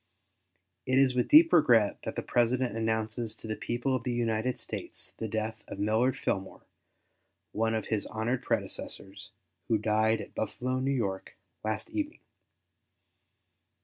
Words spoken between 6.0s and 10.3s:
Fillmore, one of his honored predecessors, who died